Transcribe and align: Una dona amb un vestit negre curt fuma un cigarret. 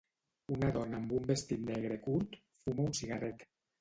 Una 0.53 0.69
dona 0.77 1.01
amb 1.01 1.13
un 1.19 1.29
vestit 1.33 1.61
negre 1.67 1.99
curt 2.07 2.35
fuma 2.65 2.87
un 2.89 2.97
cigarret. 3.03 3.47